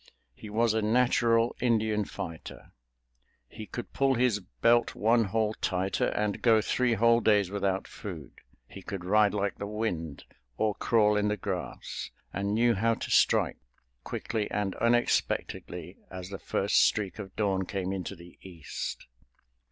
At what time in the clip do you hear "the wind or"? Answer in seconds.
9.59-10.73